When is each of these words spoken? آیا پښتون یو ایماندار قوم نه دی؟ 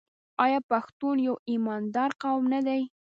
آیا 0.43 0.59
پښتون 0.71 1.15
یو 1.27 1.35
ایماندار 1.49 2.11
قوم 2.21 2.43
نه 2.53 2.59
دی؟ 2.67 2.81